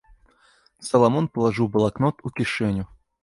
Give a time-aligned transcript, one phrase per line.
[0.87, 2.89] Саламон палажыў блакнот у кішэню.